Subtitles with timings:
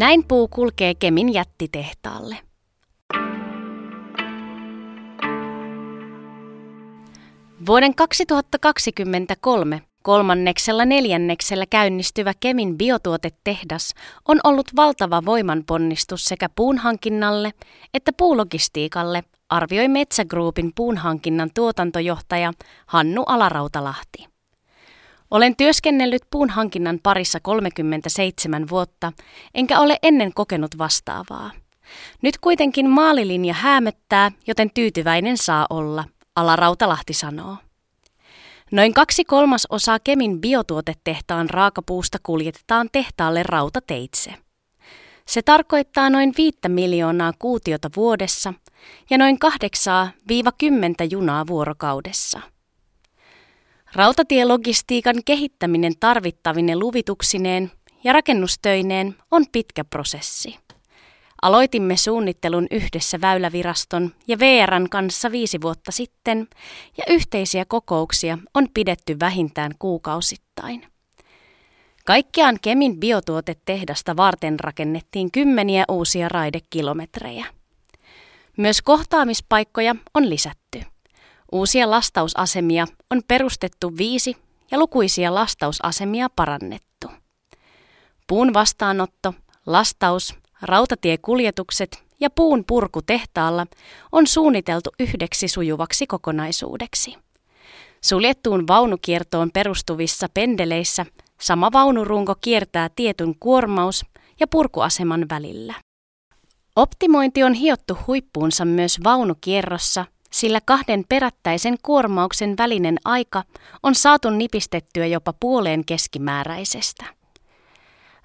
[0.00, 2.36] Näin puu kulkee Kemin jättitehtaalle.
[7.66, 13.94] Vuoden 2023 kolmanneksella neljänneksellä käynnistyvä Kemin biotuotetehdas
[14.28, 17.50] on ollut valtava voimanponnistus sekä puunhankinnalle
[17.94, 22.52] että puulogistiikalle, arvioi Metsä Groupin puunhankinnan tuotantojohtaja
[22.86, 24.39] Hannu Alarautalahti.
[25.30, 29.12] Olen työskennellyt puunhankinnan parissa 37 vuotta,
[29.54, 31.50] enkä ole ennen kokenut vastaavaa.
[32.22, 36.04] Nyt kuitenkin maalilinja häämöttää, joten tyytyväinen saa olla,
[36.36, 37.56] Alarautalahti sanoo.
[38.72, 44.34] Noin kaksi kolmasosaa Kemin biotuotetehtaan raakapuusta kuljetetaan tehtaalle rautateitse.
[45.26, 48.54] Se tarkoittaa noin viittä miljoonaa kuutiota vuodessa
[49.10, 52.40] ja noin kahdeksaa viiva kymmentä junaa vuorokaudessa.
[53.94, 57.70] Rautatielogistiikan kehittäminen tarvittavine luvituksineen
[58.04, 60.56] ja rakennustöineen on pitkä prosessi.
[61.42, 66.48] Aloitimme suunnittelun yhdessä Väyläviraston ja VRn kanssa viisi vuotta sitten,
[66.98, 70.86] ja yhteisiä kokouksia on pidetty vähintään kuukausittain.
[72.06, 77.46] Kaikkiaan Kemin biotuotetehdasta varten rakennettiin kymmeniä uusia raidekilometrejä.
[78.56, 80.82] Myös kohtaamispaikkoja on lisätty.
[81.52, 84.36] Uusia lastausasemia on perustettu viisi
[84.70, 87.10] ja lukuisia lastausasemia parannettu.
[88.26, 89.34] Puun vastaanotto,
[89.66, 93.66] lastaus Rautatiekuljetukset ja puun purku tehtaalla
[94.12, 97.14] on suunniteltu yhdeksi sujuvaksi kokonaisuudeksi.
[98.04, 101.06] Suljettuun vaunukiertoon perustuvissa pendeleissä
[101.40, 104.04] sama vaunurunko kiertää tietyn kuormaus-
[104.40, 105.74] ja purkuaseman välillä.
[106.76, 113.42] Optimointi on hiottu huippuunsa myös vaunukierrossa, sillä kahden perättäisen kuormauksen välinen aika
[113.82, 117.04] on saatu nipistettyä jopa puoleen keskimääräisestä.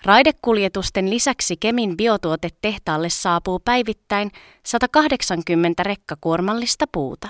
[0.06, 4.31] Raidekuljetusten lisäksi Kemin biotuotetehtaalle saapuu päivittäin
[4.66, 7.28] 180 rekkakuormallista puuta.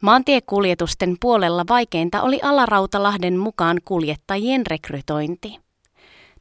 [0.00, 5.69] Maantiekuljetusten puolella vaikeinta oli Alarautalahden mukaan kuljettajien rekrytointi.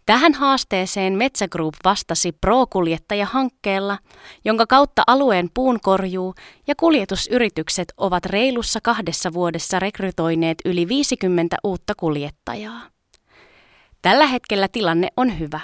[0.09, 3.97] Tähän haasteeseen Metsä Group vastasi Pro-kuljettaja-hankkeella,
[4.46, 6.36] jonka kautta alueen puunkorjuu
[6.68, 12.81] ja kuljetusyritykset ovat reilussa kahdessa vuodessa rekrytoineet yli 50 uutta kuljettajaa.
[14.02, 15.59] Tällä hetkellä tilanne on hyvä,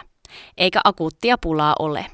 [0.58, 2.06] eikä akuuttia pulaa ole.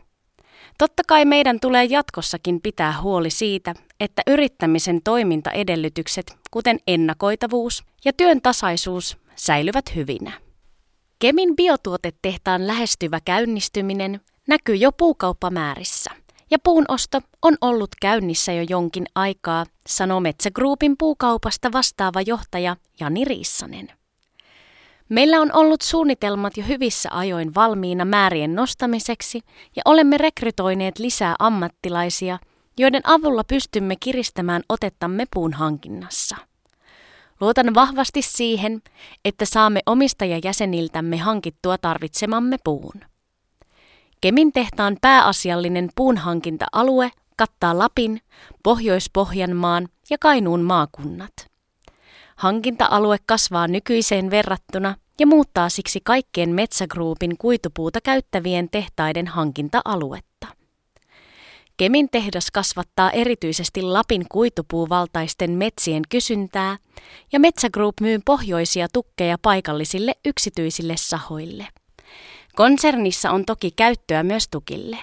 [0.78, 8.42] Totta kai meidän tulee jatkossakin pitää huoli siitä, että yrittämisen toimintaedellytykset, kuten ennakoitavuus ja työn
[8.42, 10.51] tasaisuus, säilyvät hyvinä.
[11.22, 16.12] Kemin biotuotetehtaan lähestyvä käynnistyminen näkyy jo puukauppamäärissä,
[16.52, 22.76] ja puun osto on ollut käynnissä jo jonkin aikaa, sanoo Metsä Groupin puukaupasta vastaava johtaja
[23.00, 23.88] Jani Riissanen.
[25.10, 29.42] Meillä on ollut suunnitelmat jo hyvissä ajoin valmiina määrien nostamiseksi
[29.76, 32.40] ja olemme rekrytoineet lisää ammattilaisia,
[32.78, 36.51] joiden avulla pystymme kiristämään otettamme puun hankinnassa.
[37.42, 38.82] Luotan vahvasti siihen,
[39.26, 42.94] että saamme omistajajäseniltämme hankittua tarvitsemamme puun.
[44.22, 48.22] Kemin tehtaan pääasiallinen puunhankinta-alue kattaa Lapin,
[48.64, 51.34] Pohjois-Pohjanmaan ja Kainuun maakunnat.
[52.36, 60.61] Hankinta-alue kasvaa nykyiseen verrattuna ja muuttaa siksi kaikkien Metsägruupin kuitupuuta käyttävien tehtaiden hankinta-aluetta.
[61.82, 66.78] Kemin tehdas kasvattaa erityisesti Lapin kuitupuuvaltaisten metsien kysyntää
[67.32, 71.68] ja Metsägroup myy pohjoisia tukkeja paikallisille yksityisille sahoille.
[72.56, 74.98] Konsernissa on toki käyttöä myös tukille.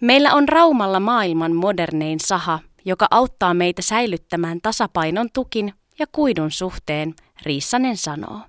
[0.00, 7.14] Meillä on Raumalla maailman modernein saha, joka auttaa meitä säilyttämään tasapainon tukin ja kuidun suhteen,
[7.42, 8.40] Riissanen sanoo.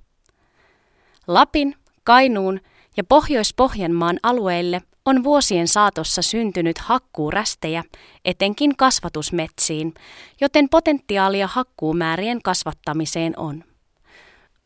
[1.27, 2.59] Lapin, Kainuun
[2.97, 7.83] ja Pohjois-Pohjanmaan alueille on vuosien saatossa syntynyt hakkuurästejä,
[8.25, 9.93] etenkin kasvatusmetsiin,
[10.41, 13.63] joten potentiaalia hakkuumäärien kasvattamiseen on.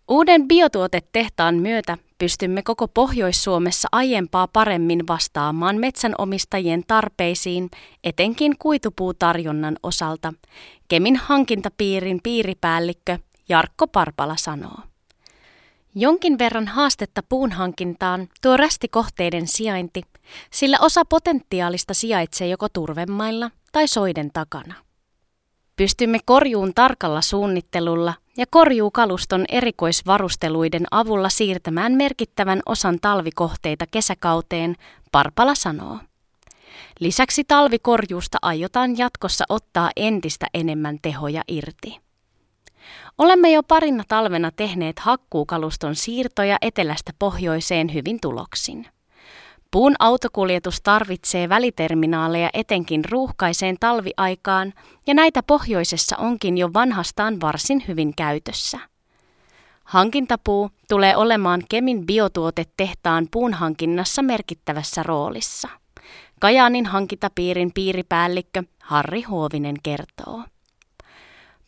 [0.08, 7.70] Uuden biotuotetehtaan myötä pystymme koko Pohjois-Suomessa aiempaa paremmin vastaamaan metsänomistajien tarpeisiin,
[8.04, 10.34] etenkin kuitupuutarjonnan osalta,
[10.88, 13.20] Kemin hankintapiirin piiripäällikkö
[13.50, 14.80] Jarkko Parpala sanoo.
[15.98, 20.02] Jonkin verran haastetta puun hankintaan tuo rästikohteiden sijainti,
[20.52, 24.74] sillä osa potentiaalista sijaitsee joko turvemailla tai soiden takana.
[25.76, 34.76] Pystymme korjuun tarkalla suunnittelulla ja korjuukaluston erikoisvarusteluiden avulla siirtämään merkittävän osan talvikohteita kesäkauteen,
[35.12, 36.00] Parpala sanoo.
[37.00, 42.05] Lisäksi talvikorjuusta aiotaan jatkossa ottaa entistä enemmän tehoja irti.
[43.18, 48.88] Olemme jo parina talvena tehneet hakkuukaluston siirtoja etelästä pohjoiseen hyvin tuloksin.
[49.72, 54.74] Puun autokuljetus tarvitsee väliterminaaleja etenkin ruuhkaiseen talviaikaan,
[55.08, 58.80] ja näitä pohjoisessa onkin jo vanhastaan varsin hyvin käytössä.
[59.84, 65.70] Hankintapuu tulee olemaan Kemin biotuotetehtaan puun hankinnassa merkittävässä roolissa.
[66.40, 70.44] Kajaanin hankintapiirin piiripäällikkö Harri Huovinen kertoo.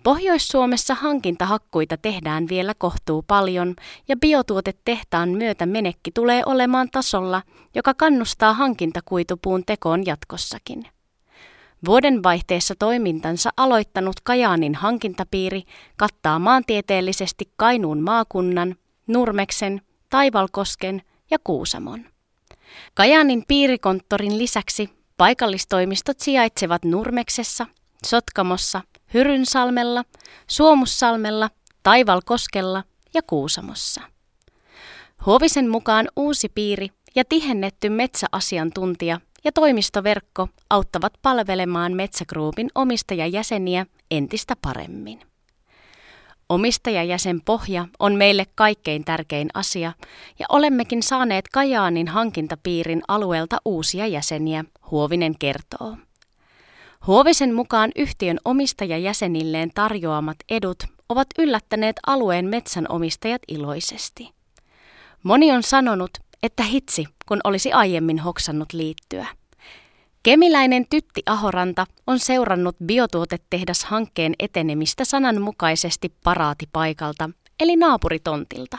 [0.07, 3.75] Pohjois-Suomessa hankintahakkuita tehdään vielä kohtuu paljon
[4.07, 7.42] ja biotuotetehtaan myötä menekki tulee olemaan tasolla,
[7.75, 10.88] joka kannustaa hankintakuitupuun tekoon jatkossakin.
[11.86, 15.63] Vuodenvaihteessa toimintansa aloittanut Kajaanin hankintapiiri
[15.98, 18.75] kattaa maantieteellisesti Kainuun maakunnan,
[19.07, 21.01] Nurmeksen, Taivalkosken
[21.31, 22.06] ja Kuusamon.
[22.94, 27.65] Kajaanin piirikonttorin lisäksi paikallistoimistot sijaitsevat Nurmeksessa,
[28.06, 28.81] Sotkamossa,
[29.13, 30.04] Hyrynsalmella,
[30.48, 31.50] Suomussalmella,
[31.83, 32.83] Taivalkoskella
[33.13, 34.01] ja Kuusamossa.
[35.25, 45.19] Huovisen mukaan uusi piiri ja tihennetty metsäasiantuntija ja toimistoverkko auttavat palvelemaan Metsägruupin omistajajäseniä entistä paremmin.
[46.50, 49.94] Omistajajäsen pohja on meille kaikkein tärkein asia
[50.39, 55.98] ja olemmekin saaneet Kajaanin hankintapiirin alueelta uusia jäseniä, Huovinen kertoo.
[57.07, 64.29] Huovisen mukaan yhtiön omistajajäsenilleen tarjoamat edut ovat yllättäneet alueen metsänomistajat iloisesti.
[65.23, 66.11] Moni on sanonut,
[66.44, 69.27] että hitsi, kun olisi aiemmin hoksannut liittyä.
[70.23, 77.29] Kemiläinen Tytti Ahoranta on seurannut biotuotetehdas-hankkeen etenemistä sananmukaisesti paraatipaikalta,
[77.59, 78.77] eli naapuritontilta.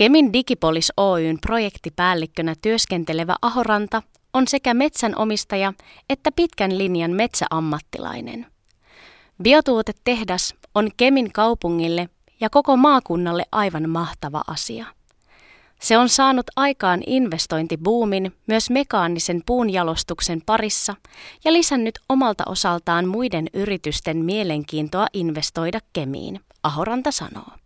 [0.00, 4.02] Kemin Digipolis Oyn projektipäällikkönä työskentelevä Ahoranta
[4.32, 5.72] on sekä metsänomistaja
[6.10, 8.46] että pitkän linjan metsäammattilainen.
[9.42, 12.08] Biotuotetehdas on Kemin kaupungille
[12.40, 14.86] ja koko maakunnalle aivan mahtava asia.
[15.80, 20.96] Se on saanut aikaan investointibuumin myös mekaanisen puunjalostuksen parissa
[21.44, 27.60] ja lisännyt omalta osaltaan muiden yritysten mielenkiintoa investoida Kemiin, Ahoranta sanoo.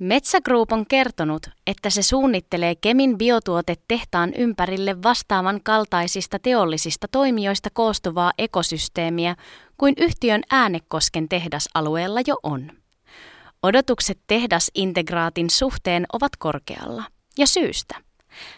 [0.00, 8.32] Metsä Group on kertonut, että se suunnittelee Kemin biotuotetehtaan ympärille vastaavan kaltaisista teollisista toimijoista koostuvaa
[8.38, 9.36] ekosysteemiä
[9.78, 12.72] kuin yhtiön Äänekosken tehdasalueella jo on.
[13.62, 17.04] Odotukset tehdasintegraatin suhteen ovat korkealla.
[17.38, 17.96] Ja syystä.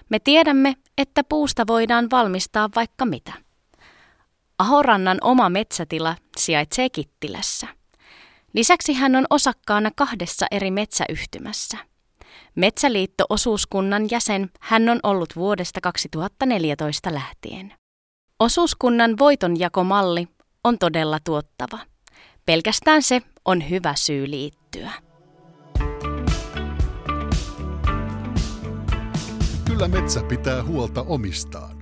[0.08, 3.32] Me tiedämme, että puusta voidaan valmistaa vaikka mitä.
[4.58, 7.81] Ahorannan oma metsätila sijaitsee Kittilässä.
[8.54, 11.78] Lisäksi hän on osakkaana kahdessa eri metsäyhtymässä.
[12.54, 17.72] Metsäliitto-osuuskunnan jäsen hän on ollut vuodesta 2014 lähtien.
[18.40, 20.28] Osuuskunnan voitonjakomalli
[20.64, 21.78] on todella tuottava.
[22.46, 24.92] Pelkästään se on hyvä syy liittyä.
[29.64, 31.81] Kyllä metsä pitää huolta omistaan.